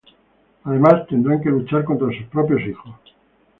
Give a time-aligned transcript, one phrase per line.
[0.63, 2.95] Además tendrán que luchar contra sus propios hijos.